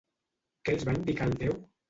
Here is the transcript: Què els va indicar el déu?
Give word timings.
Què 0.63 0.75
els 0.77 0.87
va 0.89 0.97
indicar 1.01 1.29
el 1.33 1.39
déu? 1.45 1.57